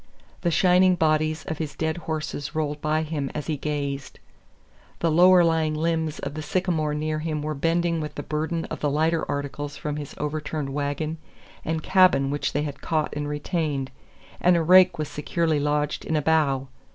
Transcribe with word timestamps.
The 0.41 0.49
shining 0.49 0.95
bodies 0.95 1.45
of 1.45 1.59
his 1.59 1.75
dead 1.75 1.97
horses 2.09 2.55
rolled 2.55 2.81
by 2.81 3.03
him 3.03 3.29
as 3.35 3.45
he 3.45 3.55
gazed. 3.55 4.17
The 4.97 5.11
lower 5.11 5.43
lying 5.43 5.75
limbs 5.75 6.17
of 6.17 6.33
the 6.33 6.41
sycamore 6.41 6.95
near 6.95 7.19
him 7.19 7.43
were 7.43 7.53
bending 7.53 8.01
with 8.01 8.15
the 8.15 8.23
burden 8.23 8.65
of 8.65 8.79
the 8.79 8.89
lighter 8.89 9.23
articles 9.29 9.77
from 9.77 9.97
his 9.97 10.15
overturned 10.17 10.71
wagon 10.71 11.19
and 11.63 11.83
cabin 11.83 12.31
which 12.31 12.51
they 12.51 12.63
had 12.63 12.81
caught 12.81 13.13
and 13.15 13.29
retained, 13.29 13.91
and 14.39 14.57
a 14.57 14.63
rake 14.63 14.97
was 14.97 15.07
securely 15.07 15.59
lodged 15.59 16.03
in 16.03 16.15
a 16.15 16.21
bough. 16.23 16.67